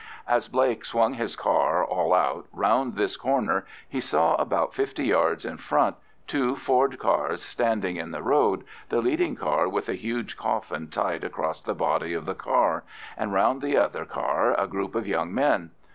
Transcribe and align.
As 0.27 0.47
Blake 0.47 0.83
swung 0.83 1.13
his 1.13 1.35
car, 1.35 1.85
all 1.85 2.11
out, 2.15 2.47
round 2.51 2.95
this 2.95 3.15
corner, 3.15 3.67
he 3.87 4.01
saw 4.01 4.33
about 4.37 4.73
fifty 4.73 5.05
yards 5.05 5.45
in 5.45 5.57
front 5.57 5.95
two 6.25 6.55
Ford 6.55 6.97
cars 6.97 7.43
standing 7.43 7.97
in 7.97 8.09
the 8.09 8.23
road, 8.23 8.63
the 8.89 8.99
leading 8.99 9.35
car 9.35 9.69
with 9.69 9.87
a 9.89 9.93
huge 9.93 10.35
coffin 10.37 10.87
tied 10.89 11.23
across 11.23 11.61
the 11.61 11.75
body 11.75 12.15
of 12.15 12.25
the 12.25 12.33
car, 12.33 12.83
and 13.15 13.31
round 13.31 13.61
the 13.61 13.77
other 13.77 14.03
car 14.05 14.55
a 14.59 14.65
group 14.65 14.95
of 14.95 15.05
young 15.05 15.31
men. 15.35 15.69